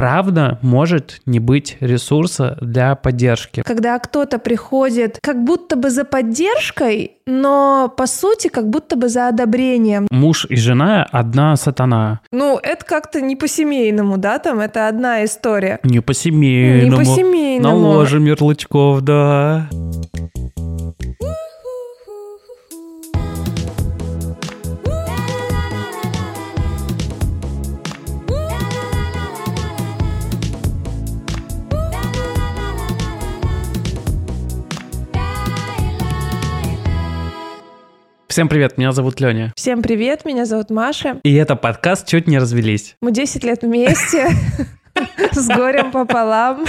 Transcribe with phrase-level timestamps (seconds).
[0.00, 3.62] правда может не быть ресурса для поддержки.
[3.66, 9.28] Когда кто-то приходит как будто бы за поддержкой, но по сути как будто бы за
[9.28, 10.06] одобрением.
[10.10, 12.20] Муж и жена одна сатана.
[12.32, 15.80] Ну, это как-то не по-семейному, да, там это одна история.
[15.82, 16.90] Не по-семейному.
[16.92, 17.78] Не по-семейному.
[17.78, 19.68] Наложим ярлычков, да.
[38.30, 39.52] Всем привет, меня зовут Леня.
[39.56, 41.18] Всем привет, меня зовут Маша.
[41.24, 42.94] И это подкаст «Чуть не развелись».
[43.02, 44.28] Мы 10 лет вместе.
[45.32, 46.64] С горем пополам.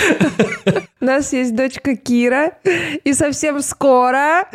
[1.01, 2.51] У нас есть дочка Кира.
[3.03, 4.47] И совсем скоро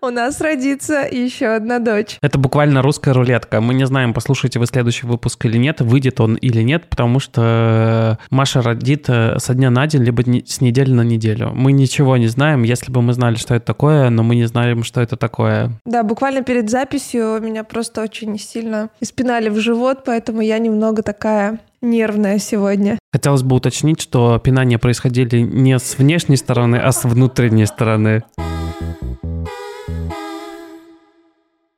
[0.00, 2.18] у нас родится еще одна дочь.
[2.22, 3.60] Это буквально русская рулетка.
[3.60, 8.18] Мы не знаем, послушаете вы следующий выпуск или нет, выйдет он или нет, потому что
[8.30, 11.50] Маша родит э, со дня на день, либо с недели на неделю.
[11.52, 12.62] Мы ничего не знаем.
[12.62, 15.72] Если бы мы знали, что это такое, но мы не знаем, что это такое.
[15.84, 21.58] Да, буквально перед записью меня просто очень сильно испинали в живот, поэтому я немного такая
[21.82, 22.98] нервная сегодня.
[23.12, 28.22] Хотелось бы уточнить, что пинания происходили не с внешней стороны, а с внутренней стороны.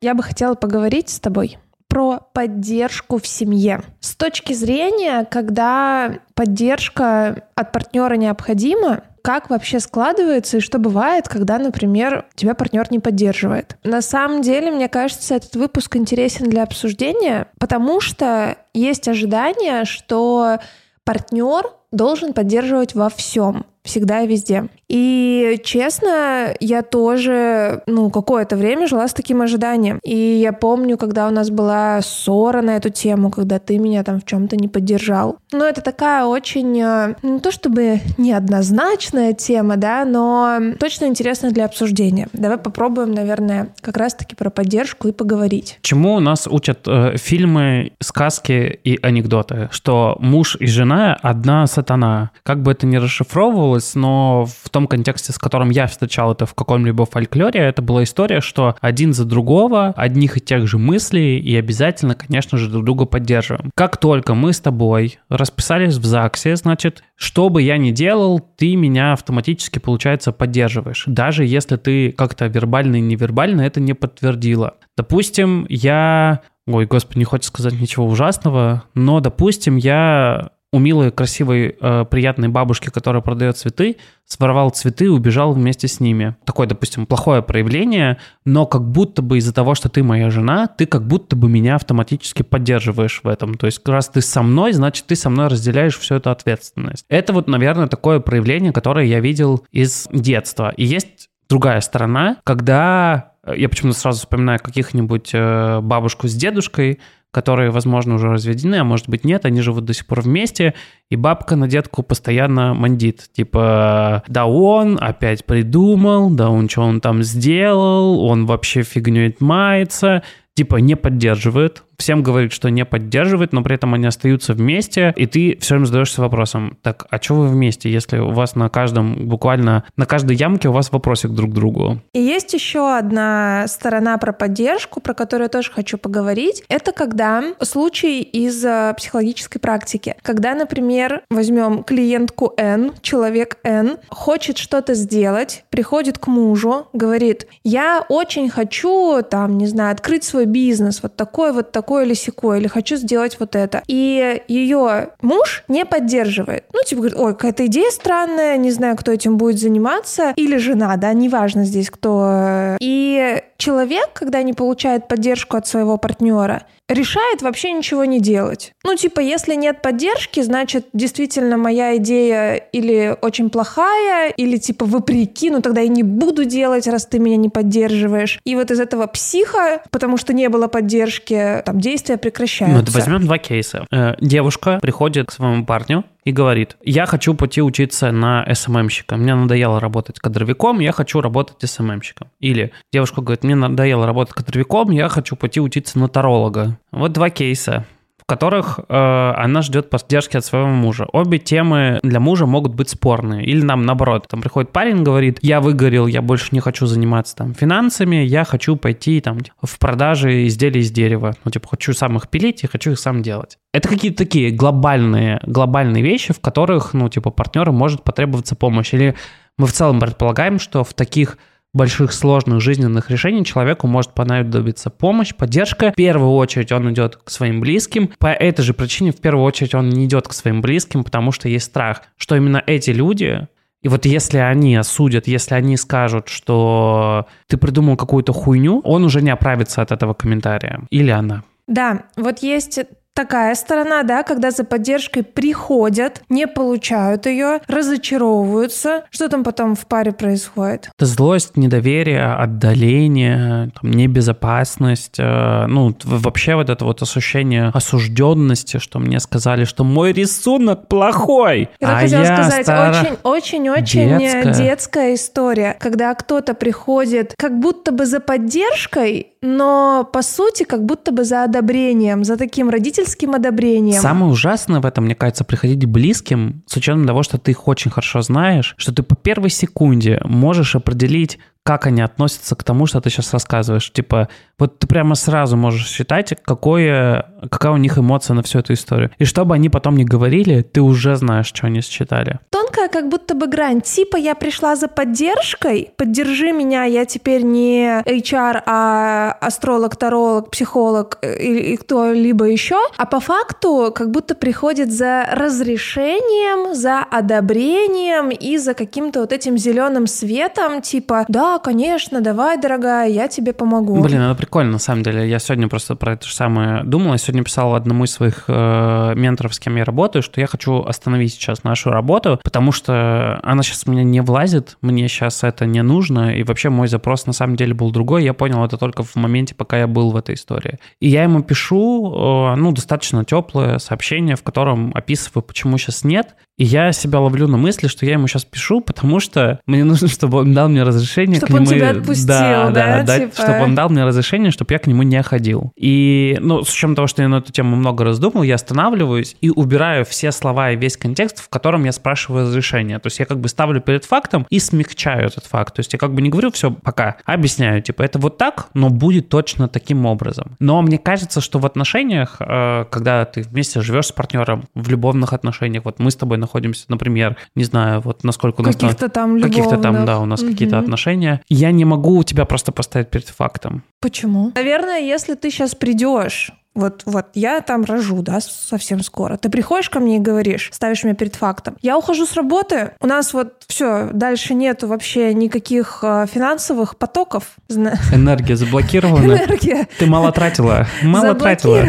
[0.00, 1.58] Я бы хотела поговорить с тобой
[1.94, 3.80] про поддержку в семье.
[4.00, 11.56] С точки зрения, когда поддержка от партнера необходима, как вообще складывается и что бывает, когда,
[11.56, 13.76] например, тебя партнер не поддерживает.
[13.84, 20.58] На самом деле, мне кажется, этот выпуск интересен для обсуждения, потому что есть ожидание, что
[21.04, 24.66] партнер должен поддерживать во всем всегда и везде.
[24.94, 29.98] И честно, я тоже, ну, какое-то время жила с таким ожиданием.
[30.04, 34.20] И я помню, когда у нас была ссора на эту тему, когда ты меня там
[34.20, 35.38] в чем-то не поддержал.
[35.50, 41.64] Но это такая очень, э, не то чтобы неоднозначная тема, да, но точно интересная для
[41.64, 42.28] обсуждения.
[42.32, 45.80] Давай попробуем, наверное, как раз-таки про поддержку и поговорить.
[45.83, 49.68] Чему у нас учат э, фильмы, сказки и анекдоты?
[49.72, 52.30] Что муж и жена одна сатана.
[52.44, 56.55] Как бы это ни расшифровывалось, но в том контексте, с которым я встречал это в
[56.55, 61.56] каком-либо фольклоре, это была история, что один за другого, одних и тех же мыслей, и
[61.56, 63.70] обязательно, конечно же, друг друга поддерживаем.
[63.74, 68.77] Как только мы с тобой расписались в ЗАГСе, значит, что бы я ни делал, ты
[68.77, 71.05] меня автоматически, получается, поддерживаешь.
[71.06, 74.74] Даже если ты как-то вербально и невербально это не подтвердила.
[74.96, 81.77] Допустим, я Ой, господи, не хочется сказать ничего ужасного, но, допустим, я у милой, красивой,
[81.80, 83.96] э, приятной бабушки, которая продает цветы,
[84.27, 86.35] своровал цветы и убежал вместе с ними.
[86.45, 90.86] Такое, допустим, плохое проявление, но как будто бы из-за того, что ты моя жена, ты
[90.86, 93.55] как будто бы меня автоматически поддерживаешь в этом.
[93.55, 97.07] То есть раз ты со мной, значит, ты со мной разделяешь всю эту ответственность.
[97.08, 100.73] Это вот, наверное, такое проявление, которое я видел из детства.
[100.77, 107.00] И есть другая сторона, когда я почему-то сразу вспоминаю каких-нибудь э, бабушку с дедушкой,
[107.34, 110.74] которые, возможно, уже разведены, а может быть нет, они живут до сих пор вместе,
[111.10, 113.28] и бабка на детку постоянно мандит.
[113.33, 120.22] Типа, да он опять придумал, да он что он там сделал, он вообще фигней мается,
[120.54, 125.27] типа не поддерживает, всем говорит, что не поддерживает, но при этом они остаются вместе, и
[125.27, 129.28] ты все время задаешься вопросом, так, а что вы вместе, если у вас на каждом,
[129.28, 132.00] буквально на каждой ямке у вас вопросик друг к другу?
[132.12, 136.64] И есть еще одна сторона про поддержку, про которую я тоже хочу поговорить.
[136.69, 140.16] Это когда случай из э, психологической практики.
[140.22, 148.04] Когда, например, возьмем клиентку N, человек N, хочет что-то сделать, приходит к мужу, говорит, я
[148.08, 152.58] очень хочу, там, не знаю, открыть свой бизнес, вот такой вот такой такое или секое,
[152.61, 153.82] или хочу сделать вот это.
[153.87, 156.64] И ее муж не поддерживает.
[156.72, 160.32] Ну, типа говорит, ой, какая-то идея странная, не знаю, кто этим будет заниматься.
[160.37, 162.76] Или жена, да, неважно здесь кто.
[162.81, 168.72] И человек, когда не получает поддержку от своего партнера, решает вообще ничего не делать.
[168.84, 175.50] Ну, типа, если нет поддержки, значит, действительно моя идея или очень плохая, или типа вопреки,
[175.50, 178.38] ну тогда я не буду делать, раз ты меня не поддерживаешь.
[178.44, 182.84] И вот из этого психа, потому что не было поддержки, там действия прекращаются.
[182.86, 183.86] Ну, возьмем два кейса.
[183.90, 189.34] Э, девушка приходит к своему парню, и говорит, я хочу пойти учиться на СММщика, мне
[189.34, 192.28] надоело работать кадровиком, я хочу работать СММщиком.
[192.40, 196.78] Или девушка говорит, мне надоело работать кадровиком, я хочу пойти учиться на таролога.
[196.90, 197.86] Вот два кейса.
[198.24, 201.06] В которых э, она ждет поддержки от своего мужа.
[201.12, 203.44] Обе темы для мужа могут быть спорные.
[203.44, 207.52] Или нам наоборот, там приходит парень, говорит, я выгорел, я больше не хочу заниматься там
[207.52, 211.34] финансами, я хочу пойти там в продажи изделий из дерева.
[211.44, 213.58] Ну, типа, хочу сам их пилить и хочу их сам делать.
[213.74, 218.94] Это какие-то такие глобальные, глобальные вещи, в которых, ну, типа, партнеру может потребоваться помощь.
[218.94, 219.16] Или
[219.58, 221.36] мы в целом предполагаем, что в таких
[221.74, 225.90] больших сложных жизненных решений человеку может понадобиться помощь, поддержка.
[225.90, 228.10] В первую очередь он идет к своим близким.
[228.18, 231.48] По этой же причине в первую очередь он не идет к своим близким, потому что
[231.48, 233.46] есть страх, что именно эти люди
[233.82, 239.20] и вот если они осудят, если они скажут, что ты придумал какую-то хуйню, он уже
[239.20, 240.80] не оправится от этого комментария.
[240.88, 241.44] Или она.
[241.68, 242.80] Да, вот есть
[243.14, 249.05] такая сторона, да, когда за поддержкой приходят, не получают ее, разочаровываются.
[249.11, 250.90] Что там потом в паре происходит?
[250.96, 255.16] Это злость, недоверие, отдаление, там, небезопасность.
[255.19, 261.70] Э, ну, вообще вот это вот ощущение осужденности, что мне сказали, что мой рисунок плохой.
[261.81, 264.55] Я а хотела я сказать, очень-очень-очень детская.
[264.55, 271.12] детская история, когда кто-то приходит как будто бы за поддержкой, но по сути как будто
[271.12, 274.00] бы за одобрением, за таким родительским одобрением.
[274.00, 277.91] Самое ужасное в этом, мне кажется, приходить близким с учетом того, что ты их очень
[277.91, 283.00] хорошо знаешь, что ты по первой секунде можешь определить, как они относятся к тому, что
[283.00, 283.90] ты сейчас рассказываешь.
[283.90, 284.28] Типа,
[284.58, 289.11] вот ты прямо сразу можешь считать, какое, какая у них эмоция на всю эту историю.
[289.19, 292.38] И что бы они потом ни говорили, ты уже знаешь, что они считали.
[292.50, 293.81] Тонкая как будто бы грань.
[293.81, 301.19] Типа я пришла за поддержкой, поддержи меня, я теперь не HR, а астролог, таролог, психолог
[301.22, 302.76] э, и, и кто-либо еще.
[302.99, 309.56] А по факту как будто приходит за разрешением, за одобрением и за каким-то вот этим
[309.56, 314.00] зеленым светом, типа, да, конечно, давай, дорогая, я тебе помогу.
[314.02, 315.28] Блин, это прикольно, на самом деле.
[315.28, 317.12] Я сегодня просто про это же самое думал.
[317.12, 320.82] Я сегодня писал одному из своих э, менторов, с кем я работаю, что я хочу
[320.82, 325.66] остановить сейчас нашу работу, потому что она сейчас у меня не влазит, мне сейчас это
[325.66, 328.24] не нужно, и вообще мой запрос на самом деле был другой.
[328.24, 330.78] Я понял это только в моменте, пока я был в этой истории.
[331.00, 336.34] И я ему пишу, э, ну, достаточно теплое сообщение, в котором описываю, почему сейчас нет,
[336.56, 340.06] и я себя ловлю на мысли, что я ему сейчас пишу, потому что мне нужно,
[340.06, 341.67] чтобы он дал мне разрешение чтобы к нему.
[341.67, 342.70] Чтобы он тебя отпустил, да?
[342.70, 343.43] Да, да типа...
[343.43, 345.73] чтобы он дал мне разрешение, чтобы я к нему не ходил.
[345.76, 349.37] И, ну, с учетом того, что я на эту тему много раз думал, я останавливаюсь
[349.41, 352.99] и убираю все слова и весь контекст, в котором я спрашиваю разрешение.
[352.99, 355.75] То есть я как бы ставлю перед фактом и смягчаю этот факт.
[355.75, 358.69] То есть я как бы не говорю все пока, а объясняю, типа, это вот так,
[358.75, 360.56] но будет точно таким образом.
[360.58, 365.32] Но мне кажется, что в отношениях, э, когда ты вместе живешь с партнером, в любовных
[365.32, 368.75] отношениях, вот мы с тобой находимся, например, не знаю, вот насколько у нас...
[368.75, 370.50] Каких-то там Каких-то там, да, у нас угу.
[370.50, 371.33] какие-то отношения.
[371.48, 373.82] Я не могу тебя просто поставить перед фактом.
[374.00, 374.52] Почему?
[374.54, 379.36] Наверное, если ты сейчас придешь вот, вот, я там рожу, да, совсем скоро.
[379.36, 381.76] Ты приходишь ко мне и говоришь, ставишь меня перед фактом.
[381.82, 387.44] Я ухожу с работы, у нас вот все, дальше нету вообще никаких э, финансовых потоков.
[387.68, 389.24] Энергия заблокирована.
[389.24, 389.88] Энергия.
[389.98, 390.86] Ты мало тратила.
[391.02, 391.84] Мало тратила.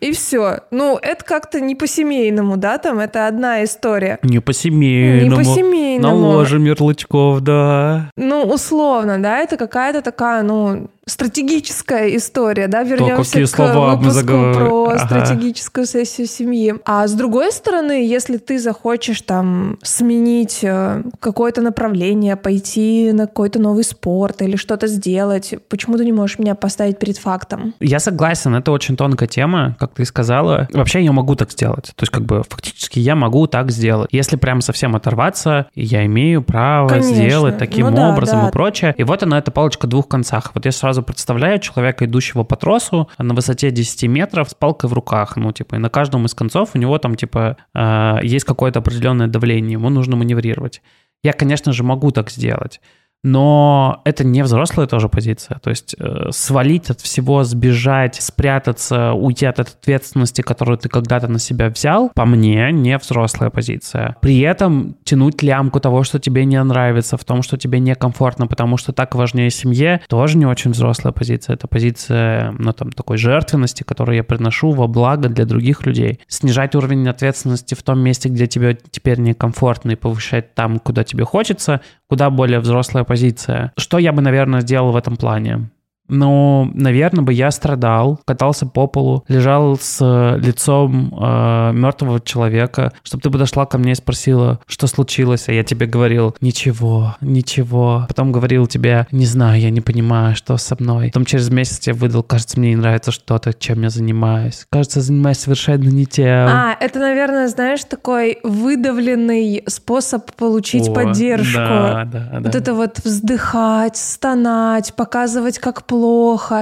[0.00, 0.60] И все.
[0.70, 4.18] Ну, это как-то не по-семейному, да, там, это одна история.
[4.22, 5.30] Не по-семейному.
[5.30, 6.16] Не по-семейному.
[6.16, 8.10] Наложим ярлычков, да.
[8.16, 14.86] Ну, условно, да, это какая-то такая, ну, стратегическая история, да, вернемся к слова выпуску про
[14.90, 15.06] ага.
[15.06, 16.74] стратегическую сессию семьи.
[16.84, 23.60] А с другой стороны, если ты захочешь там сменить э, какое-то направление, пойти на какой-то
[23.60, 27.74] новый спорт или что-то сделать, почему ты не можешь меня поставить перед фактом?
[27.78, 30.68] Я согласен, это очень тонкая тема, как ты сказала.
[30.72, 31.92] Вообще я могу так сделать.
[31.94, 34.08] То есть как бы фактически я могу так сделать.
[34.10, 37.14] Если прям совсем оторваться, я имею право Конечно.
[37.14, 38.48] сделать таким ну, образом да, да.
[38.48, 38.94] и прочее.
[38.98, 40.50] И вот она, эта палочка двух концах.
[40.52, 44.88] Вот я сразу сразу представляю человека, идущего по тросу на высоте 10 метров с палкой
[44.88, 45.36] в руках.
[45.36, 49.26] Ну, типа, и на каждом из концов у него там, типа, э, есть какое-то определенное
[49.26, 50.80] давление, ему нужно маневрировать.
[51.22, 52.80] Я, конечно же, могу так сделать
[53.26, 55.58] но это не взрослая тоже позиция.
[55.58, 61.40] То есть э, свалить от всего, сбежать, спрятаться, уйти от ответственности, которую ты когда-то на
[61.40, 64.14] себя взял, по мне, не взрослая позиция.
[64.20, 68.76] При этом тянуть лямку того, что тебе не нравится, в том, что тебе некомфортно, потому
[68.76, 71.54] что так важнее семье, тоже не очень взрослая позиция.
[71.54, 76.20] Это позиция, ну, там, такой жертвенности, которую я приношу во благо для других людей.
[76.28, 81.24] Снижать уровень ответственности в том месте, где тебе теперь некомфортно, и повышать там, куда тебе
[81.24, 83.72] хочется, куда более взрослая позиция.
[83.76, 85.70] Что я бы, наверное, сделал в этом плане?
[86.08, 92.92] Но, наверное, бы я страдал, катался по полу, лежал с э, лицом э, мертвого человека,
[93.02, 98.04] чтобы ты подошла ко мне и спросила, что случилось, а я тебе говорил, ничего, ничего.
[98.08, 101.08] Потом говорил тебе, не знаю, я не понимаю, что со мной.
[101.08, 104.66] Потом через месяц тебе выдал, кажется, мне не нравится что-то, чем я занимаюсь.
[104.70, 106.48] Кажется, занимаюсь совершенно не тем.
[106.48, 111.58] А, это, наверное, знаешь, такой выдавленный способ получить О, поддержку.
[111.58, 112.40] Да, да, да.
[112.40, 115.95] Вот это вот вздыхать, стонать, показывать, как плохо,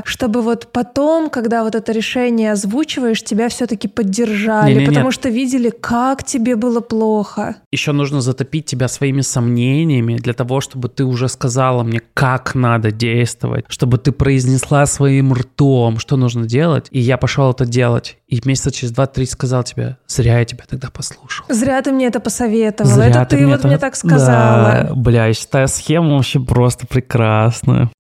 [0.05, 5.15] чтобы вот потом, когда вот это решение озвучиваешь, тебя все-таки поддержали, не, не, потому нет.
[5.15, 7.57] что видели, как тебе было плохо.
[7.73, 12.91] Еще нужно затопить тебя своими сомнениями для того, чтобы ты уже сказала мне, как надо
[12.91, 18.19] действовать, чтобы ты произнесла своим ртом, что нужно делать, и я пошел это делать.
[18.29, 21.47] И месяца через два-три сказал тебе, зря я тебя тогда послушал.
[21.49, 22.91] Зря ты мне это посоветовал.
[22.91, 23.69] Зря это ты, ты вот это...
[23.69, 24.89] мне так сказала.
[24.89, 27.91] Да, бля, я считаю схему вообще просто прекрасную.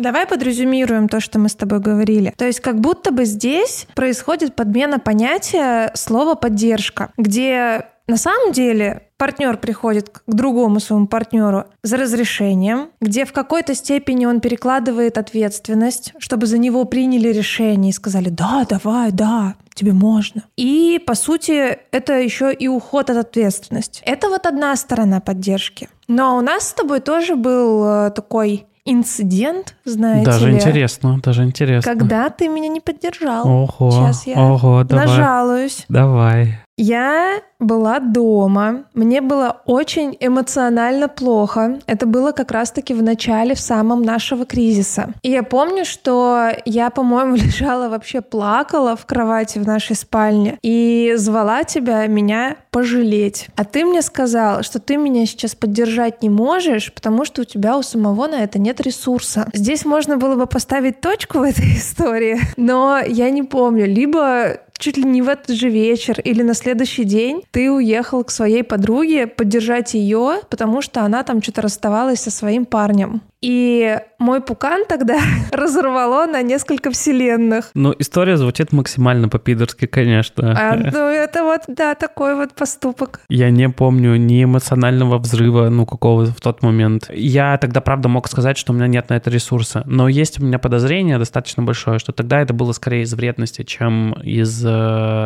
[0.00, 2.32] Давай подрезюмируем то, что мы с тобой говорили.
[2.38, 9.02] То есть как будто бы здесь происходит подмена понятия слова «поддержка», где на самом деле
[9.18, 16.14] партнер приходит к другому своему партнеру за разрешением, где в какой-то степени он перекладывает ответственность,
[16.18, 20.44] чтобы за него приняли решение и сказали «да, давай, да, тебе можно».
[20.56, 24.02] И, по сути, это еще и уход от ответственности.
[24.06, 25.90] Это вот одна сторона поддержки.
[26.08, 30.56] Но у нас с тобой тоже был э, такой инцидент, знаете Даже ли.
[30.56, 31.92] интересно, даже интересно.
[31.94, 33.46] Когда ты меня не поддержал.
[33.46, 35.06] Ого, Сейчас я ого, давай.
[35.06, 35.84] нажалуюсь.
[35.88, 36.58] Давай.
[36.82, 41.78] Я была дома, мне было очень эмоционально плохо.
[41.86, 45.12] Это было как раз-таки в начале, в самом нашего кризиса.
[45.22, 51.12] И я помню, что я, по-моему, лежала вообще плакала в кровати в нашей спальне и
[51.16, 53.48] звала тебя меня пожалеть.
[53.56, 57.76] А ты мне сказал, что ты меня сейчас поддержать не можешь, потому что у тебя
[57.76, 59.50] у самого на это нет ресурса.
[59.52, 63.84] Здесь можно было бы поставить точку в этой истории, но я не помню.
[63.84, 68.30] Либо чуть ли не в этот же вечер или на следующий день ты уехал к
[68.30, 73.22] своей подруге поддержать ее, потому что она там что-то расставалась со своим парнем.
[73.40, 75.18] И мой пукан тогда
[75.52, 77.70] разорвало на несколько вселенных.
[77.74, 80.54] Ну, история звучит максимально по-пидорски, конечно.
[80.58, 83.20] А, ну, это вот, да, такой вот поступок.
[83.28, 87.10] Я не помню ни эмоционального взрыва, ну, какого в тот момент.
[87.10, 89.84] Я тогда, правда, мог сказать, что у меня нет на это ресурса.
[89.86, 94.12] Но есть у меня подозрение достаточно большое, что тогда это было скорее из вредности, чем
[94.22, 94.66] из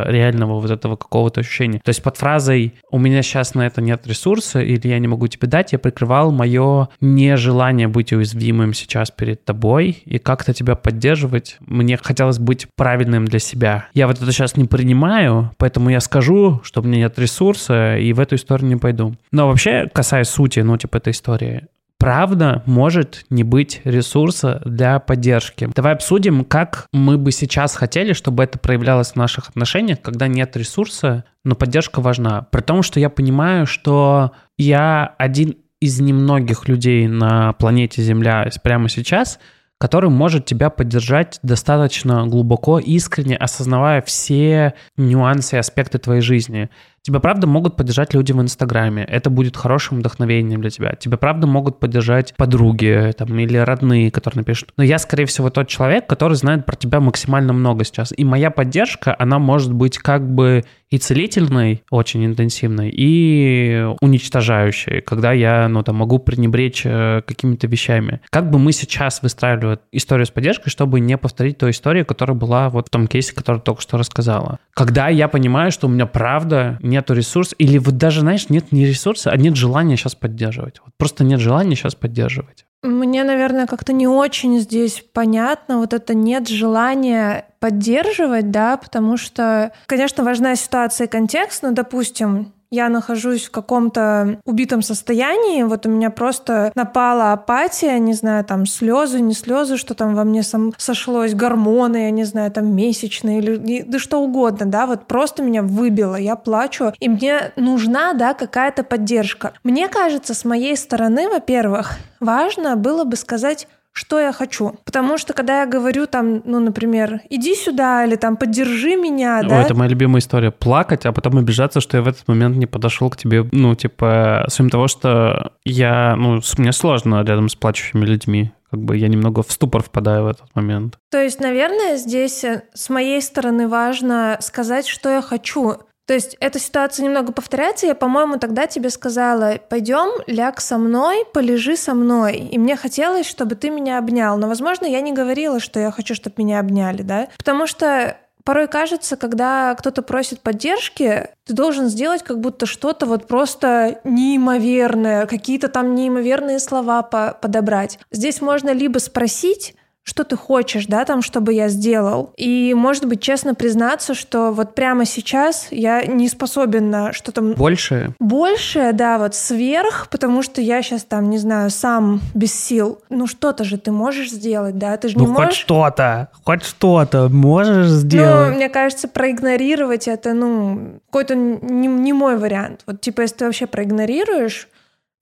[0.07, 1.81] реального вот этого какого-то ощущения.
[1.85, 5.27] То есть под фразой «у меня сейчас на это нет ресурса» или «я не могу
[5.27, 10.75] тебе дать», я прикрывал мое нежелание быть быть уязвимым сейчас перед тобой и как-то тебя
[10.75, 11.57] поддерживать.
[11.61, 13.87] Мне хотелось быть правильным для себя.
[13.95, 18.13] Я вот это сейчас не принимаю, поэтому я скажу, что у меня нет ресурса, и
[18.13, 19.15] в эту историю не пойду.
[19.33, 21.67] Но вообще, касаясь сути, ну, типа, этой истории,
[22.05, 25.71] правда может не быть ресурса для поддержки.
[25.75, 30.55] Давай обсудим, как мы бы сейчас хотели, чтобы это проявлялось в наших отношениях, когда нет
[30.55, 32.47] ресурса, но поддержка важна.
[32.51, 38.91] При том, что я понимаю, что я один из немногих людей на планете Земля прямо
[38.91, 39.39] сейчас,
[39.79, 46.69] который может тебя поддержать достаточно глубоко, искренне, осознавая все нюансы и аспекты твоей жизни.
[47.05, 49.05] Тебя правда могут поддержать люди в Инстаграме.
[49.05, 50.95] Это будет хорошим вдохновением для тебя.
[50.95, 54.71] Тебя правда могут поддержать подруги там, или родные, которые напишут.
[54.79, 58.15] Но я, скорее всего, тот человек, который знает про тебя максимально много сейчас.
[58.17, 65.33] И моя поддержка, она может быть как бы и целительной, очень интенсивной, и уничтожающей, когда
[65.33, 68.21] я, ну, там, могу пренебречь э, какими-то вещами.
[68.31, 72.71] Как бы мы сейчас выстраивали историю с поддержкой, чтобы не повторить ту историю, которая была
[72.71, 74.61] вот в том кейсе, который только что рассказала.
[74.73, 78.87] Когда я понимаю, что у меня правда нету ресурса, или вот даже, знаешь, нет не
[78.87, 80.81] ресурса, а нет желания сейчас поддерживать.
[80.85, 82.65] Вот просто нет желания сейчас поддерживать.
[82.83, 89.73] Мне, наверное, как-то не очень здесь понятно, вот это нет желания поддерживать, да, потому что,
[89.87, 95.89] конечно, важна ситуация и контекст, но, допустим, я нахожусь в каком-то убитом состоянии, вот у
[95.89, 100.73] меня просто напала апатия, не знаю, там слезы, не слезы, что там во мне сам
[100.77, 105.63] сошлось, гормоны, я не знаю, там месячные или да что угодно, да, вот просто меня
[105.63, 109.53] выбило, я плачу, и мне нужна, да, какая-то поддержка.
[109.63, 114.75] Мне кажется, с моей стороны, во-первых, важно было бы сказать что я хочу.
[114.85, 119.49] Потому что когда я говорю там, ну, например, иди сюда или там поддержи меня, О,
[119.49, 119.63] да.
[119.63, 120.51] это моя любимая история.
[120.51, 124.47] Плакать, а потом обижаться, что я в этот момент не подошел к тебе, ну, типа,
[124.49, 129.45] своим того, что я, ну, мне сложно рядом с плачущими людьми как бы я немного
[129.45, 130.99] в ступор впадаю в этот момент.
[131.13, 135.77] То есть, наверное, здесь э, с моей стороны важно сказать, что я хочу.
[136.07, 137.87] То есть эта ситуация немного повторяется.
[137.87, 142.37] Я, по-моему, тогда тебе сказала, пойдем, ляг со мной, полежи со мной.
[142.37, 144.37] И мне хотелось, чтобы ты меня обнял.
[144.37, 147.29] Но, возможно, я не говорила, что я хочу, чтобы меня обняли, да?
[147.39, 153.27] Потому что Порой кажется, когда кто-то просит поддержки, ты должен сделать как будто что-то вот
[153.27, 157.99] просто неимоверное, какие-то там неимоверные слова по подобрать.
[158.13, 162.33] Здесь можно либо спросить, что ты хочешь, да, там, чтобы я сделал.
[162.37, 167.41] И, может быть, честно признаться, что вот прямо сейчас я не способен на что-то...
[167.41, 168.15] Больше?
[168.21, 173.01] Больше, да, вот сверх, потому что я сейчас там, не знаю, сам без сил.
[173.09, 175.47] Ну, что-то же ты можешь сделать, да, ты же ну, не можешь...
[175.47, 178.51] хоть что-то, хоть что-то можешь сделать.
[178.51, 182.83] Ну, мне кажется, проигнорировать это, ну, какой-то не, не мой вариант.
[182.87, 184.69] Вот, типа, если ты вообще проигнорируешь,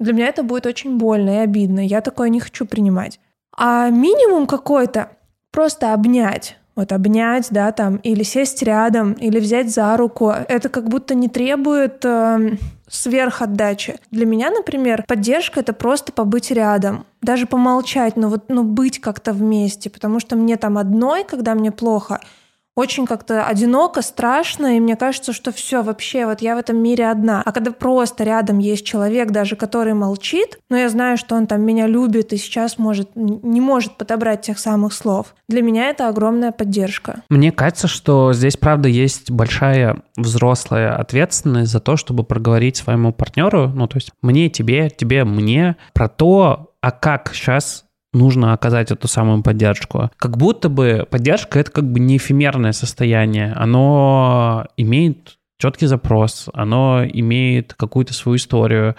[0.00, 1.86] для меня это будет очень больно и обидно.
[1.86, 3.20] Я такое не хочу принимать.
[3.56, 5.10] А минимум какой-то
[5.50, 6.58] просто обнять.
[6.74, 10.30] Вот обнять, да, там, или сесть рядом, или взять за руку.
[10.30, 12.56] Это как будто не требует э,
[12.88, 13.96] сверхотдачи.
[14.10, 17.04] Для меня, например, поддержка— это просто побыть рядом.
[17.20, 19.90] Даже помолчать, но вот ну, быть как-то вместе.
[19.90, 22.20] Потому что мне там одной, когда мне плохо—
[22.74, 27.10] очень как-то одиноко, страшно, и мне кажется, что все вообще, вот я в этом мире
[27.10, 27.42] одна.
[27.44, 31.62] А когда просто рядом есть человек, даже который молчит, но я знаю, что он там
[31.62, 36.52] меня любит и сейчас может, не может подобрать тех самых слов, для меня это огромная
[36.52, 37.22] поддержка.
[37.28, 43.68] Мне кажется, что здесь, правда, есть большая взрослая ответственность за то, чтобы проговорить своему партнеру,
[43.68, 49.08] ну, то есть мне, тебе, тебе, мне, про то, а как сейчас нужно оказать эту
[49.08, 50.10] самую поддержку.
[50.16, 53.52] Как будто бы поддержка— это как бы не эфемерное состояние.
[53.54, 58.96] Оно имеет четкий запрос, оно имеет какую-то свою историю,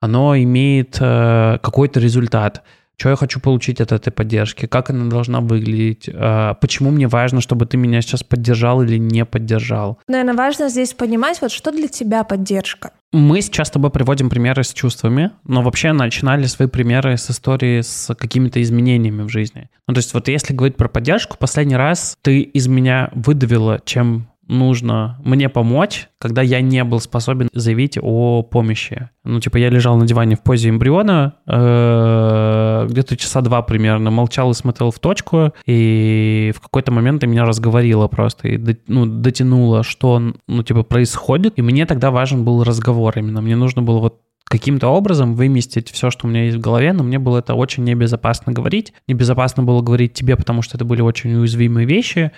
[0.00, 2.62] оно имеет э, какой-то результат—
[3.00, 7.40] что я хочу получить от этой поддержки, как она должна выглядеть, а, почему мне важно,
[7.40, 9.98] чтобы ты меня сейчас поддержал или не поддержал.
[10.06, 12.90] Наверное, важно здесь понимать, вот что для тебя поддержка.
[13.12, 17.80] Мы сейчас с тобой приводим примеры с чувствами, но вообще начинали свои примеры с истории
[17.80, 19.70] с какими-то изменениями в жизни.
[19.88, 24.29] Ну, то есть вот если говорить про поддержку, последний раз ты из меня выдавила, чем
[24.50, 29.08] нужно мне помочь, когда я не был способен заявить о помощи.
[29.24, 34.50] Ну, типа, я лежал на диване в позе эмбриона, э, где-то часа два примерно, молчал
[34.50, 39.82] и смотрел в точку, и в какой-то момент ты меня разговорила просто, и ну, дотянула,
[39.82, 43.40] что, ну, типа, происходит, и мне тогда важен был разговор именно.
[43.40, 47.04] Мне нужно было вот каким-то образом выместить все, что у меня есть в голове, но
[47.04, 48.92] мне было это очень небезопасно говорить.
[49.06, 52.32] Небезопасно было говорить тебе, потому что это были очень уязвимые вещи,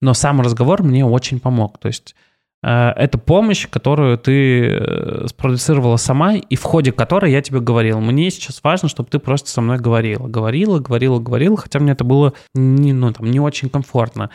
[0.00, 1.78] но сам разговор мне очень помог.
[1.78, 2.14] То есть
[2.62, 8.00] э, это помощь, которую ты э, спродюцировала сама, и в ходе которой я тебе говорил.
[8.00, 10.26] Мне сейчас важно, чтобы ты просто со мной говорила.
[10.28, 14.30] Говорила, говорила, говорила, хотя мне это было не, ну, там, не очень комфортно.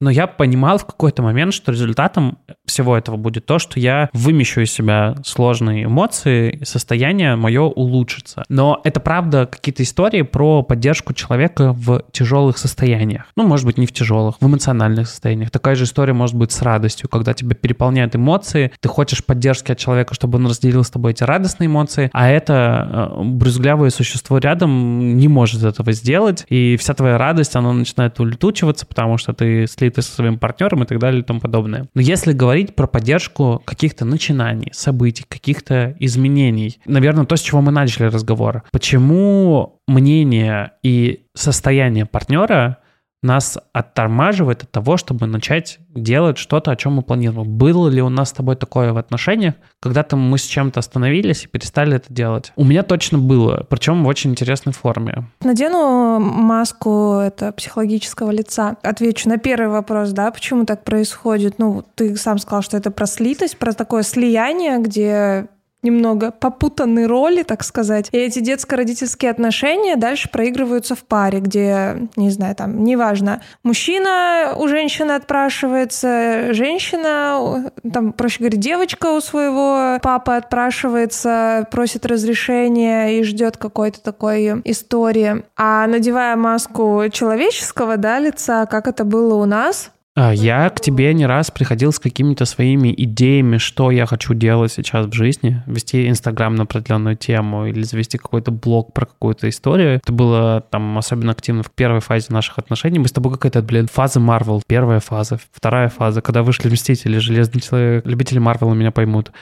[0.00, 4.60] Но я понимал в какой-то момент, что результатом всего этого будет то, что я вымещу
[4.60, 8.44] из себя сложные эмоции, состояние мое улучшится.
[8.48, 13.26] Но это правда какие-то истории про поддержку человека в тяжелых состояниях.
[13.36, 15.50] Ну, может быть, не в тяжелых, в эмоциональных состояниях.
[15.50, 19.78] Такая же история может быть с радостью, когда тебя переполняют эмоции, ты хочешь поддержки от
[19.78, 25.16] человека, чтобы он разделил с тобой эти радостные эмоции, а это э, брюзглявое существо рядом
[25.16, 29.96] не может этого сделать, и вся твоя радость, она начинает улетучиваться, потому что ты слишком
[29.96, 31.88] ты со своим партнером и так далее и тому подобное.
[31.94, 37.72] Но если говорить про поддержку каких-то начинаний, событий, каких-то изменений, наверное, то, с чего мы
[37.72, 42.78] начали разговор, почему мнение и состояние партнера
[43.22, 47.48] нас оттормаживает от того, чтобы начать делать что-то, о чем мы планировали.
[47.48, 51.48] Было ли у нас с тобой такое в отношениях, когда-то мы с чем-то остановились и
[51.48, 52.52] перестали это делать?
[52.56, 55.28] У меня точно было, причем в очень интересной форме.
[55.40, 58.76] Надену маску это психологического лица.
[58.82, 61.58] Отвечу на первый вопрос, да, почему так происходит.
[61.58, 65.48] Ну, ты сам сказал, что это про слитость, про такое слияние, где
[65.86, 68.08] немного попутанные роли, так сказать.
[68.12, 74.68] И эти детско-родительские отношения дальше проигрываются в паре, где, не знаю, там, неважно, мужчина у
[74.68, 83.56] женщины отпрашивается, женщина, там, проще говоря, девочка у своего папы отпрашивается, просит разрешения и ждет
[83.56, 85.44] какой-то такой истории.
[85.56, 91.26] А надевая маску человеческого, да, лица, как это было у нас, я к тебе не
[91.26, 95.62] раз приходил с какими-то своими идеями, что я хочу делать сейчас в жизни.
[95.66, 99.96] Вести Инстаграм на определенную тему или завести какой-то блог про какую-то историю.
[99.96, 102.98] Это было там особенно активно в первой фазе наших отношений.
[102.98, 104.62] Мы с тобой какая-то, блин, фаза Марвел.
[104.66, 108.06] Первая фаза, вторая фаза, когда вышли Мстители, Железный человек.
[108.06, 109.32] Любители Марвела меня поймут.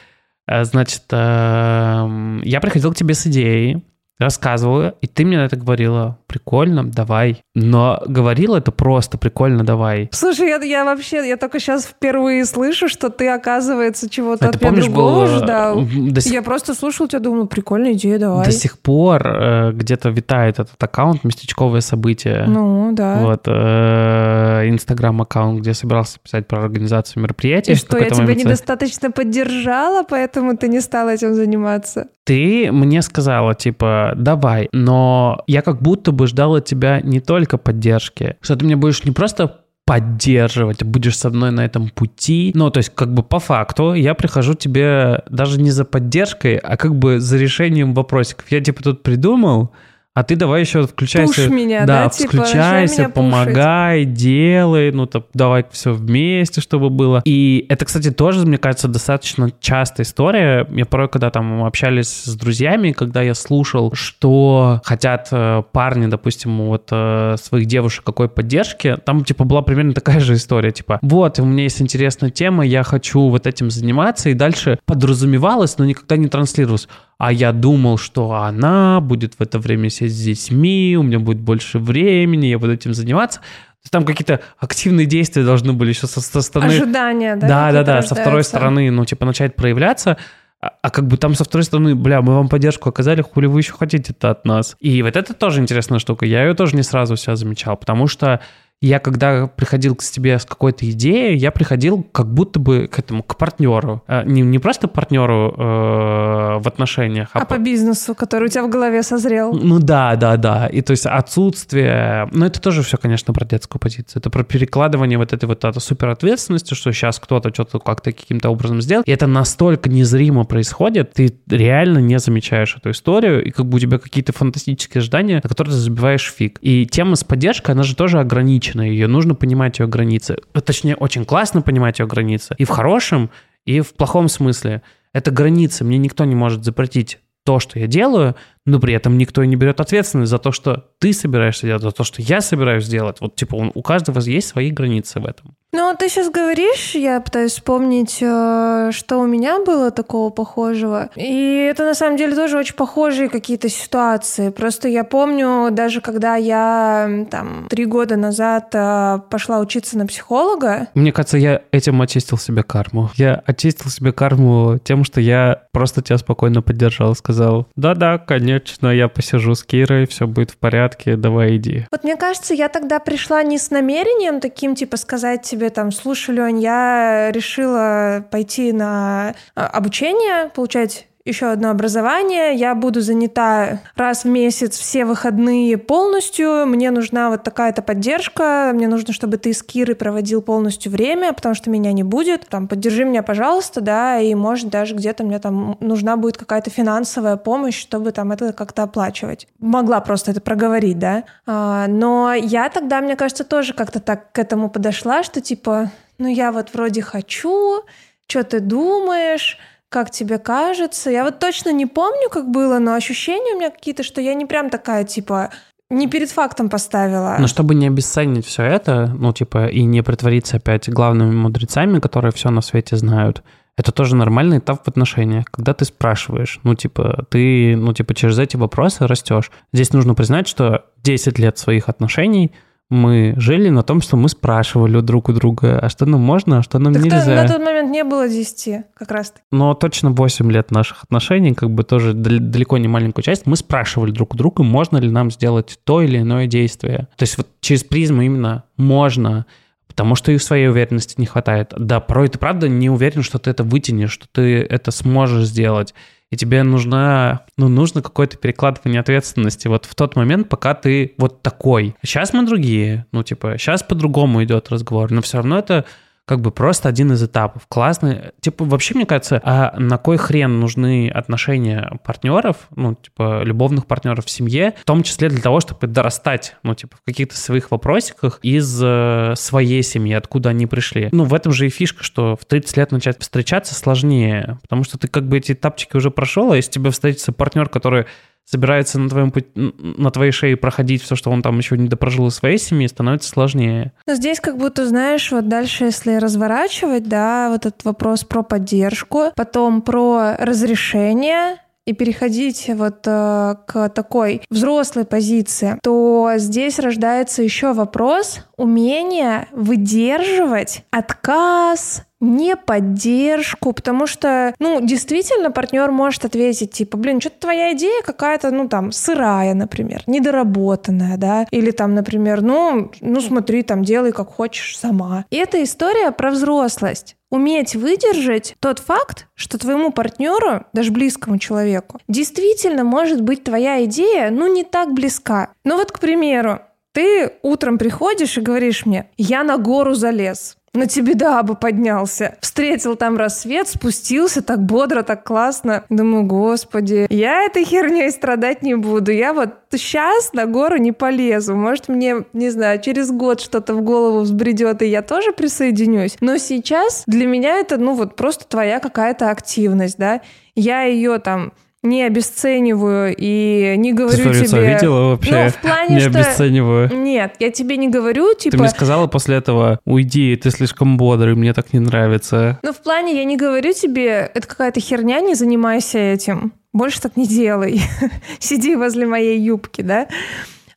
[0.47, 3.83] А, значит, эм, я приходил к тебе с идеей,
[4.19, 7.43] рассказывала, и ты мне на это говорила, прикольно, давай.
[7.55, 10.09] Но говорила это просто, прикольно, давай.
[10.13, 14.61] Слушай, я, я вообще, я только сейчас впервые слышу, что ты, оказывается, чего-то Это от
[14.63, 15.81] меня помнишь, другого было, ждал.
[16.11, 18.45] до сих Я просто слушал тебя, думала, прикольная идея, давай.
[18.45, 22.45] До сих пор э, где-то витает этот аккаунт «Местечковое событие».
[22.47, 23.19] Ну, да.
[23.21, 27.73] Вот, э, инстаграм-аккаунт, где я собирался писать про организацию мероприятий.
[27.73, 32.09] И что, я тебя момент- недостаточно поддержала, поэтому ты не стала этим заниматься?
[32.25, 37.59] Ты мне сказала, типа, давай, но я как будто бы ждал от тебя не только
[37.59, 42.53] поддержки, что ты меня будешь не просто поддерживать, будешь со мной на этом пути.
[42.55, 46.77] Ну, то есть, как бы по факту я прихожу тебе даже не за поддержкой, а
[46.77, 48.51] как бы за решением вопросиков.
[48.51, 49.73] Я типа тут придумал,
[50.15, 51.43] а ты давай еще включайся.
[51.43, 52.09] Пуш меня, да, да?
[52.09, 57.21] Типа, включайся, меня помогай, делай, ну так давай все вместе, чтобы было.
[57.25, 60.69] И это, кстати, тоже, мне кажется, достаточно частая история.
[60.71, 66.61] Я порой, когда там общались с друзьями, когда я слушал, что хотят э, парни, допустим,
[66.61, 71.41] вот э, своих девушек какой поддержки, там типа была примерно такая же история, типа, вот,
[71.41, 76.17] у меня есть интересная тема, я хочу вот этим заниматься, и дальше подразумевалось, но никогда
[76.17, 76.89] не транслировалось.
[77.19, 81.41] А я думал, что она будет в это время сидеть с детьми, у меня будет
[81.41, 83.41] больше времени, я буду этим заниматься.
[83.41, 86.73] То есть Там какие-то активные действия должны были еще со, со стороны...
[86.73, 87.49] Ожидания, да?
[87.49, 90.17] Да, да, да, со второй стороны, ну, типа, начать проявляться,
[90.61, 93.61] а, а как бы там со второй стороны, бля, мы вам поддержку оказали, хули вы
[93.61, 94.77] еще хотите-то от нас?
[94.81, 98.41] И вот это тоже интересная штука, я ее тоже не сразу себя замечал, потому что
[98.87, 103.23] я когда приходил к тебе с какой-то идеей, я приходил как будто бы к этому,
[103.23, 104.03] к партнеру.
[104.07, 108.71] А, Не, не просто партнеру э, в отношениях, А по бизнесу, который у тебя в
[108.71, 109.55] голове созрел?
[109.55, 110.67] ну да, да, да.
[110.67, 112.29] И то есть отсутствие...
[112.33, 114.21] Ну это тоже все, конечно, про детскую позицию.
[114.21, 118.83] Это про перекладывание вот этой вот этой суперответственности, что сейчас кто-то что-то как-то каким-то образом
[118.83, 119.03] сделал.
[119.07, 123.81] И это настолько незримо происходит, ты реально не замечаешь эту историю, и как бы у
[123.81, 126.59] тебя какие-то фантастические ожидания, на которые ты забиваешь фиг.
[126.61, 128.74] И тема с поддержкой, она же тоже ограничена.
[128.83, 130.39] Ее нужно понимать ее границы.
[130.55, 132.55] Э, Точнее, очень классно понимать ее границы.
[132.59, 133.31] И в хорошем,
[133.65, 134.83] и в плохом смысле.
[135.13, 135.85] Это границы.
[135.85, 139.81] Мне никто не может запретить то, что я делаю, но при этом никто не берет
[139.81, 143.19] ответственность за то, что ты собираешься делать, за то, что я собираюсь делать.
[143.21, 145.55] Вот, типа, он- у каждого есть свои границы в этом.
[145.73, 151.11] Ну, ты сейчас говоришь, я пытаюсь вспомнить, э, что у меня было такого похожего.
[151.17, 154.51] И это на самом деле тоже очень похожие какие-то ситуации.
[154.51, 160.89] Просто я помню, даже когда я там три года назад э, пошла учиться на психолога,
[160.95, 163.11] Мне кажется, я этим очистил себе карму.
[163.17, 168.54] Я очистил себе карму тем, что я просто тебя спокойно поддержал, сказал, да-да, конечно,
[168.93, 171.87] я посижу с Кирой, все будет в порядке, давай иди.
[171.91, 176.35] Вот мне кажется, я тогда пришла не с намерением таким, типа, сказать тебе там, слушай,
[176.35, 184.25] Лень, я решила пойти на а, обучение, получать еще одно образование, я буду занята раз
[184.25, 189.63] в месяц все выходные полностью, мне нужна вот такая-то поддержка, мне нужно, чтобы ты с
[189.63, 194.35] Кирой проводил полностью время, потому что меня не будет, там, поддержи меня, пожалуйста, да, и
[194.35, 199.49] может даже где-то мне там нужна будет какая-то финансовая помощь, чтобы там это как-то оплачивать.
[199.59, 204.39] Могла просто это проговорить, да, А, но я тогда, мне кажется, тоже как-то так к
[204.39, 207.83] этому подошла, что типа, ну я вот вроде хочу,
[208.27, 209.59] что ты думаешь,
[209.95, 211.09] как тебе кажется.
[211.09, 214.45] Я вот точно не помню, как было, но ощущения у меня какие-то, что я не
[214.45, 215.51] прям такая, типа,
[215.89, 217.37] не перед фактом поставила.
[217.39, 222.33] Но чтобы не обесценить все это, ну, типа, и не притвориться опять главными мудрецами, которые
[222.33, 223.45] все на свете знают,
[223.77, 228.37] это тоже нормальный этап в отношениях, когда ты спрашиваешь, ну, типа, ты, ну, типа, через
[228.41, 229.53] эти вопросы растешь.
[229.73, 232.51] Здесь нужно признать, что 10 лет своих отношений
[232.91, 236.63] мы жили на том, что мы спрашивали друг у друга, а что нам можно, а
[236.63, 237.35] что нам Так то- нельзя.
[237.43, 239.43] на тот момент не было 10 как раз таки.
[239.51, 243.57] Но точно 8 лет наших отношений, как бы тоже дал- далеко не маленькую часть, мы
[243.57, 247.09] спрашивали друг у друга, можно ли нам сделать то или иное действие.
[247.17, 249.47] То есть вот через призму именно можно,
[249.95, 251.73] потому что и своей уверенности не хватает.
[251.79, 255.95] Да, порой ты правда не уверен, что ты это вытянешь, что ты это сможешь сделать.
[256.31, 261.43] И тебе нужна, ну, нужно какое-то перекладывание ответственности вот в тот момент, пока ты вот
[261.43, 261.95] такой.
[262.03, 265.85] Сейчас мы другие, ну, типа, сейчас по-другому идет разговор, но все равно это
[266.27, 267.67] как бы просто один из этапов.
[267.69, 268.33] Классный.
[268.41, 274.25] Типа, вообще, мне кажется, а на кой хрен нужны отношения партнеров, ну, типа, любовных партнеров
[274.25, 278.39] в семье, в том числе для того, чтобы дорастать, ну, типа, в каких-то своих вопросиках
[278.43, 281.09] из э, своей семьи, откуда они пришли.
[281.13, 284.99] Ну, в этом же и фишка, что в 30 лет начать встречаться сложнее, потому что
[284.99, 288.07] ты как бы эти этапчики уже прошел, а если тебе встретится партнер, который
[288.45, 292.27] собирается на, твоем, пути- на твоей шее проходить все, что он там еще не допрожил
[292.29, 293.93] из своей семьи, становится сложнее.
[294.07, 299.83] Здесь как будто, знаешь, вот дальше, если разворачивать, да, вот этот вопрос про поддержку, потом
[299.83, 308.41] про разрешение и переходить вот э, к такой взрослой позиции, то здесь рождается еще вопрос
[308.57, 317.41] умения выдерживать отказ, не поддержку, потому что, ну, действительно, партнер может ответить, типа, блин, что-то
[317.41, 323.63] твоя идея какая-то, ну, там, сырая, например, недоработанная, да, или там, например, ну, ну, смотри,
[323.63, 325.25] там, делай как хочешь сама.
[325.31, 331.99] И это история про взрослость уметь выдержать тот факт, что твоему партнеру, даже близкому человеку,
[332.07, 335.51] действительно может быть твоя идея, ну, не так близка.
[335.65, 336.61] Ну вот, к примеру,
[336.93, 342.37] ты утром приходишь и говоришь мне, я на гору залез на тебе да бы поднялся.
[342.41, 345.85] Встретил там рассвет, спустился так бодро, так классно.
[345.89, 349.13] Думаю, господи, я этой херней страдать не буду.
[349.13, 351.55] Я вот сейчас на гору не полезу.
[351.55, 356.17] Может, мне, не знаю, через год что-то в голову взбредет, и я тоже присоединюсь.
[356.21, 360.21] Но сейчас для меня это, ну, вот просто твоя какая-то активность, да.
[360.57, 361.53] Я ее там
[361.85, 364.75] не обесцениваю и не говорю Ты тебе...
[364.75, 365.45] видела вообще?
[365.45, 366.09] Ну, в плане, не что...
[366.11, 366.97] обесцениваю.
[366.97, 368.57] Нет, я тебе не говорю, типа...
[368.57, 372.59] Ты мне сказала после этого, уйди, ты слишком бодрый, мне так не нравится.
[372.63, 376.53] Ну, в плане, я не говорю тебе, это какая-то херня, не занимайся этим.
[376.73, 377.81] Больше так не делай.
[378.41, 380.09] Сиди возле моей юбки, да?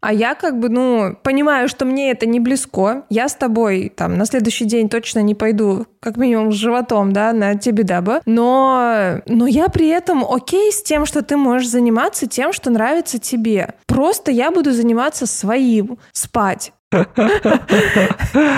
[0.01, 3.05] А я как бы, ну, понимаю, что мне это не близко.
[3.09, 7.33] Я с тобой там на следующий день точно не пойду, как минимум с животом, да,
[7.33, 8.21] на тебе даба.
[8.25, 13.19] Но, но я при этом окей с тем, что ты можешь заниматься тем, что нравится
[13.19, 13.75] тебе.
[13.85, 16.71] Просто я буду заниматься своим, спать.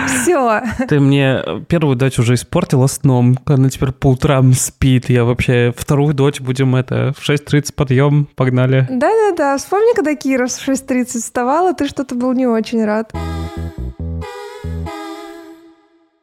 [0.08, 0.62] Все.
[0.88, 3.38] Ты мне первую дочь уже испортила сном.
[3.46, 5.10] Она теперь по утрам спит.
[5.10, 8.28] Я вообще вторую дочь будем это в 6.30 подъем.
[8.36, 8.86] Погнали.
[8.89, 9.58] Да-да-да.
[9.58, 13.12] Вспомни, когда Кира в 6.30 вставала, ты что-то был не очень рад.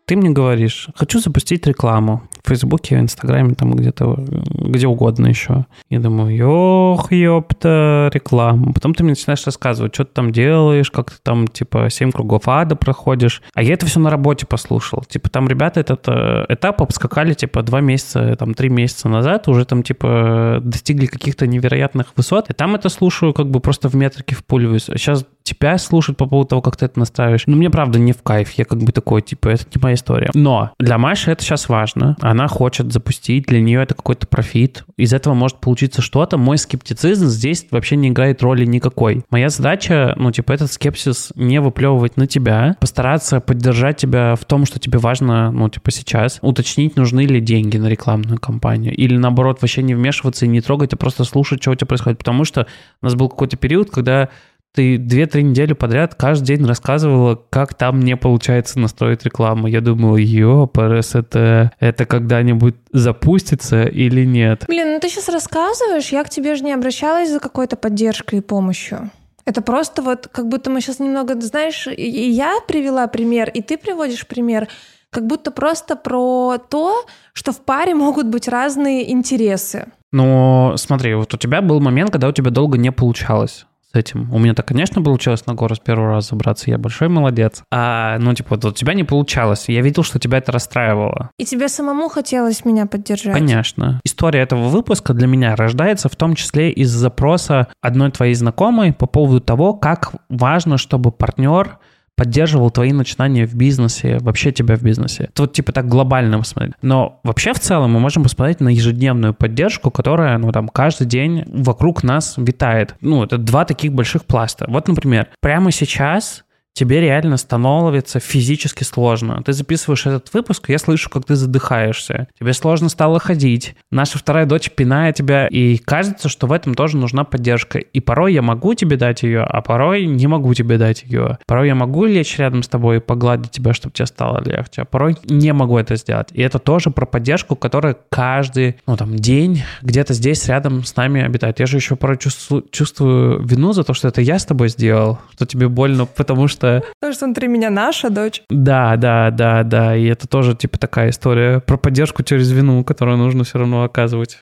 [0.07, 4.14] Ты мне говоришь, хочу запустить рекламу в Фейсбуке, в Инстаграме, там где-то,
[4.55, 5.66] где угодно еще.
[5.90, 8.73] Я думаю, ёх, ёпта, реклама.
[8.73, 12.42] Потом ты мне начинаешь рассказывать, что ты там делаешь, как ты там, типа, 7 кругов
[12.47, 13.42] ада проходишь.
[13.55, 15.03] А я это все на работе послушал.
[15.09, 19.64] Типа, там ребята этот э, этап обскакали, типа, два месяца, там, три месяца назад, уже
[19.64, 22.49] там, типа, достигли каких-то невероятных высот.
[22.49, 24.88] И там это слушаю, как бы просто в метрике впуливаюсь.
[24.88, 27.45] А сейчас тебя слушать по поводу того, как ты это настраиваешь.
[27.47, 28.51] Ну, мне правда не в кайф.
[28.53, 30.31] Я как бы такой, типа, это не моя история.
[30.35, 32.17] Но для Маши это сейчас важно.
[32.21, 34.85] Она хочет запустить, для нее это какой-то профит.
[34.97, 36.37] Из этого может получиться что-то.
[36.37, 39.25] Мой скептицизм здесь вообще не играет роли никакой.
[39.31, 44.67] Моя задача, ну, типа, этот скепсис не выплевывать на тебя, постараться поддержать тебя в том,
[44.67, 48.95] что тебе важно, ну, типа, сейчас, уточнить, нужны ли деньги на рекламную кампанию.
[48.95, 52.19] Или, наоборот, вообще не вмешиваться и не трогать, а просто слушать, что у тебя происходит.
[52.19, 52.67] Потому что
[53.01, 54.29] у нас был какой-то период, когда
[54.77, 59.69] ты две-три недели подряд каждый день рассказывала, как там не получается настроить рекламу.
[59.69, 64.65] Я думал, ёпарас, это, это когда-нибудь запустится или нет?
[64.69, 68.43] Блин, ну ты сейчас рассказываешь, я к тебе же не обращалась за какой-то поддержкой и
[68.43, 69.11] помощью.
[69.47, 73.79] Это просто вот как будто мы сейчас немного, знаешь, и я привела пример, и ты
[73.79, 74.69] приводишь пример,
[75.09, 79.87] как будто просто про то, что в паре могут быть разные интересы.
[80.12, 83.65] Но смотри, вот у тебя был момент, когда у тебя долго не получалось
[83.97, 84.33] этим.
[84.33, 87.63] У меня-то, конечно, получилось на гору с первого раза забраться, я большой молодец.
[87.73, 89.65] А, ну, типа, вот у тебя не получалось.
[89.69, 91.31] Я видел, что тебя это расстраивало.
[91.39, 93.35] И тебе самому хотелось меня поддержать.
[93.35, 94.01] Конечно.
[94.05, 99.07] История этого выпуска для меня рождается в том числе из запроса одной твоей знакомой по
[99.07, 101.79] поводу того, как важно, чтобы партнер
[102.16, 105.24] поддерживал твои начинания в бизнесе, вообще тебя в бизнесе.
[105.24, 106.74] Это вот типа так глобально посмотреть.
[106.83, 111.44] Но вообще в целом мы можем посмотреть на ежедневную поддержку, которая, ну там, каждый день
[111.46, 112.94] вокруг нас витает.
[113.00, 114.64] Ну, это два таких больших пласта.
[114.68, 116.46] Вот, например, прямо сейчас
[116.77, 119.43] тебе реально становится физически сложно.
[119.43, 122.29] Ты записываешь этот выпуск, я слышу, как ты задыхаешься.
[122.39, 123.75] Тебе сложно стало ходить.
[123.91, 127.79] Наша вторая дочь пинает тебя, и кажется, что в этом тоже нужна поддержка.
[127.79, 131.39] И порой я могу тебе дать ее, а порой не могу тебе дать ее.
[131.47, 134.85] Порой я могу лечь рядом с тобой и погладить тебя, чтобы тебе стало легче, а
[134.85, 136.29] порой не могу это сделать.
[136.33, 141.23] И это тоже про поддержку, которая каждый, ну там, день где-то здесь рядом с нами
[141.23, 141.59] обитает.
[141.59, 145.21] Я же еще порой чувствую, чувствую вину за то, что это я с тобой сделал,
[145.33, 146.85] что тебе больно, потому что что...
[147.00, 148.42] Потому что внутри меня наша дочь.
[148.50, 149.96] Да, да, да, да.
[149.96, 154.38] И это тоже типа такая история про поддержку через вину, которую нужно все равно оказывать.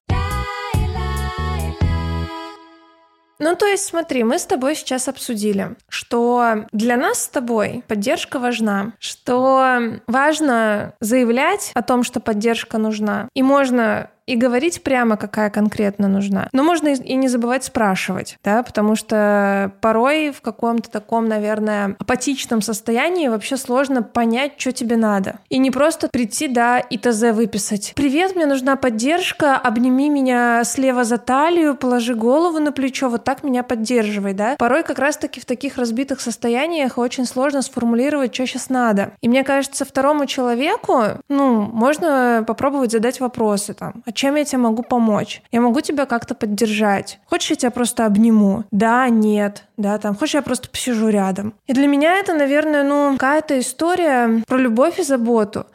[3.40, 8.38] Ну, то есть, смотри, мы с тобой сейчас обсудили, что для нас с тобой поддержка
[8.38, 13.28] важна, что важно заявлять о том, что поддержка нужна.
[13.34, 16.48] И можно и говорить прямо, какая конкретно нужна.
[16.52, 22.62] Но можно и не забывать спрашивать, да, потому что порой в каком-то таком, наверное, апатичном
[22.62, 25.40] состоянии вообще сложно понять, что тебе надо.
[25.48, 27.92] И не просто прийти, да, и ТЗ выписать.
[27.94, 33.44] Привет, мне нужна поддержка, обними меня слева за талию, положи голову на плечо, вот так
[33.44, 34.56] меня поддерживай, да.
[34.58, 39.12] Порой как раз-таки в таких разбитых состояниях очень сложно сформулировать, что сейчас надо.
[39.20, 44.58] И мне кажется, второму человеку, ну, можно попробовать задать вопросы там, а чем я тебе
[44.58, 45.42] могу помочь?
[45.52, 47.18] Я могу тебя как-то поддержать?
[47.26, 48.64] Хочешь, я тебя просто обниму?
[48.70, 51.54] Да, нет, да, там, хочешь, я просто посижу рядом?
[51.66, 55.66] И для меня это, наверное, ну, какая-то история про любовь и заботу.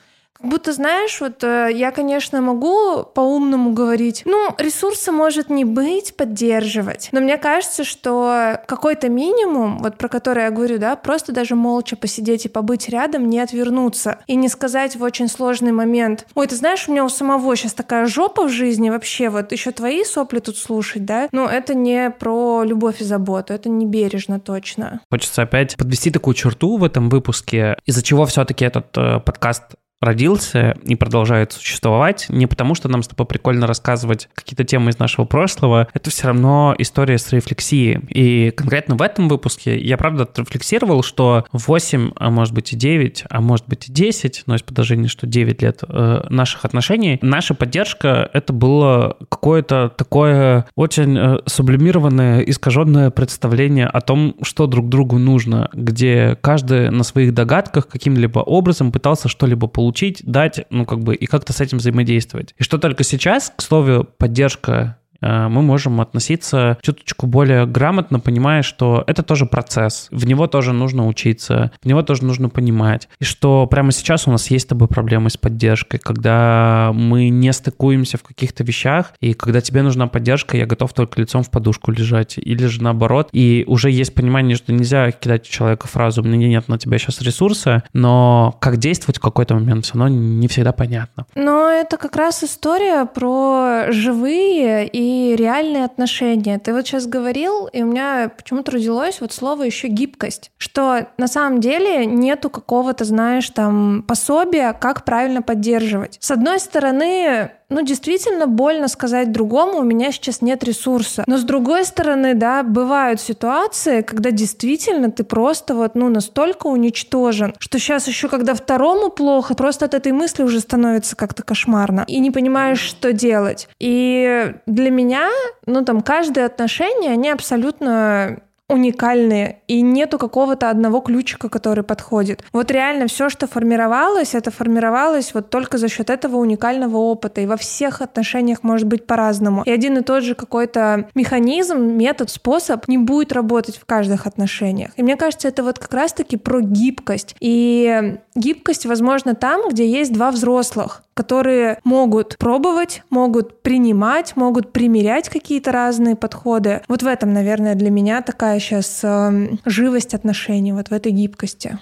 [0.41, 6.15] Как будто, знаешь, вот э, я, конечно, могу по-умному говорить, ну, ресурса может не быть,
[6.15, 7.09] поддерживать.
[7.11, 11.97] Но мне кажется, что какой-то минимум, вот про который я говорю, да, просто даже молча
[11.97, 14.19] посидеть и побыть рядом, не отвернуться.
[14.27, 17.73] И не сказать в очень сложный момент, ой, ты знаешь, у меня у самого сейчас
[17.73, 21.27] такая жопа в жизни вообще, вот еще твои сопли тут слушать, да?
[21.33, 25.01] Ну, это не про любовь и заботу, это не бережно точно.
[25.11, 29.63] Хочется опять подвести такую черту в этом выпуске, из-за чего все-таки этот э, подкаст
[30.01, 34.99] родился и продолжает существовать не потому, что нам с тобой прикольно рассказывать какие-то темы из
[34.99, 37.99] нашего прошлого, это все равно история с рефлексией.
[38.09, 43.25] И конкретно в этом выпуске я, правда, отрефлексировал, что 8, а может быть и 9,
[43.29, 47.53] а может быть и 10, но есть подозрение, что 9 лет э, наших отношений, наша
[47.53, 55.17] поддержка— это было какое-то такое очень э, сублимированное, искаженное представление о том, что друг другу
[55.17, 60.99] нужно, где каждый на своих догадках каким-либо образом пытался что-либо получить получить, дать, ну, как
[60.99, 62.53] бы, и как-то с этим взаимодействовать.
[62.59, 69.03] И что только сейчас, к слову, поддержка мы можем относиться чуточку более грамотно, понимая, что
[69.07, 73.09] это тоже процесс, в него тоже нужно учиться, в него тоже нужно понимать.
[73.19, 77.51] И что прямо сейчас у нас есть с тобой проблемы с поддержкой, когда мы не
[77.53, 81.91] стыкуемся в каких-то вещах, и когда тебе нужна поддержка, я готов только лицом в подушку
[81.91, 86.47] лежать, или же наоборот, и уже есть понимание, что нельзя кидать человека фразу «у меня
[86.47, 90.71] нет на тебя сейчас ресурса», но как действовать в какой-то момент все равно не всегда
[90.71, 91.25] понятно.
[91.35, 96.59] Но это как раз история про живые и реальные отношения.
[96.59, 101.27] Ты вот сейчас говорил, и у меня почему-то родилось вот слово еще гибкость, что на
[101.27, 106.17] самом деле нету какого-то, знаешь, там пособия, как правильно поддерживать.
[106.19, 111.23] С одной стороны, ну, действительно больно сказать другому, у меня сейчас нет ресурса.
[111.27, 117.53] Но с другой стороны, да, бывают ситуации, когда действительно ты просто вот, ну, настолько уничтожен,
[117.59, 122.05] что сейчас еще, когда второму плохо, просто от этой мысли уже становится как-то кошмарно.
[122.07, 123.69] И не понимаешь, что делать.
[123.79, 125.29] И для меня,
[125.65, 132.43] ну, там, каждое отношение, они абсолютно уникальные, и нету какого-то одного ключика, который подходит.
[132.53, 137.47] Вот реально все, что формировалось, это формировалось вот только за счет этого уникального опыта, и
[137.47, 139.63] во всех отношениях может быть по-разному.
[139.63, 144.91] И один и тот же какой-то механизм, метод, способ не будет работать в каждых отношениях.
[144.95, 147.35] И мне кажется, это вот как раз-таки про гибкость.
[147.39, 155.27] И гибкость, возможно, там, где есть два взрослых, которые могут пробовать, могут принимать, могут примерять
[155.27, 156.81] какие-то разные подходы.
[156.87, 161.77] Вот в этом, наверное, для меня такая сейчас э, живость отношений, вот в этой гибкости.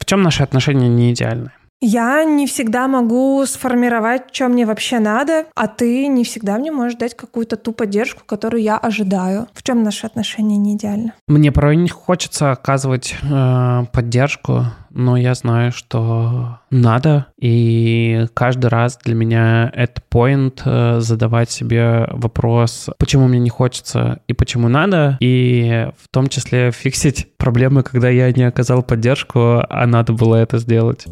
[0.00, 1.52] В чем наши отношения не идеальны?
[1.80, 6.98] Я не всегда могу сформировать, что мне вообще надо, а ты не всегда мне можешь
[6.98, 9.46] дать какую-то ту поддержку, которую я ожидаю.
[9.54, 11.12] В чем наши отношения не идеальны?
[11.28, 18.98] Мне порой не хочется оказывать э, поддержку, но я знаю, что надо, и каждый раз
[19.02, 25.16] для меня это point э, задавать себе вопрос, почему мне не хочется и почему надо,
[25.20, 30.58] и в том числе фиксить проблемы, когда я не оказал поддержку, а надо было это
[30.58, 31.06] сделать.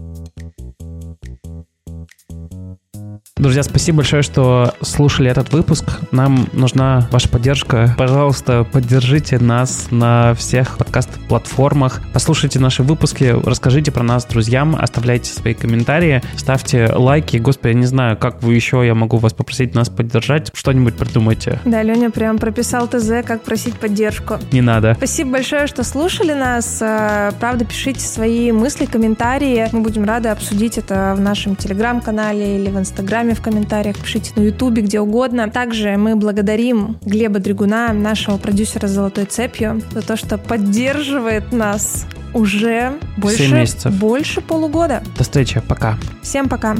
[3.38, 5.84] Друзья, спасибо большое, что слушали этот выпуск.
[6.10, 7.94] Нам нужна ваша поддержка.
[7.96, 12.02] Пожалуйста, поддержите нас на всех подкаст-платформах.
[12.12, 17.36] Послушайте наши выпуски, расскажите про нас друзьям, оставляйте свои комментарии, ставьте лайки.
[17.36, 20.50] Господи, я не знаю, как вы еще, я могу вас попросить нас поддержать.
[20.52, 21.60] Что-нибудь придумайте.
[21.64, 24.38] Да, Леня прям прописал ТЗ, как просить поддержку.
[24.50, 24.94] Не надо.
[24.94, 26.78] Спасибо большое, что слушали нас.
[26.82, 29.68] Э, правда, пишите свои мысли, комментарии.
[29.70, 34.32] Мы будем рады обсудить это в нашем телеграм-канале или в инстаграме Инстаграме, в комментариях, пишите
[34.36, 35.50] на Ютубе, где угодно.
[35.50, 42.06] Также мы благодарим Глеба Дригуна, нашего продюсера с «Золотой цепью», за то, что поддерживает нас
[42.34, 45.02] уже больше, больше полугода.
[45.16, 45.98] До встречи, пока.
[46.22, 46.76] Всем пока.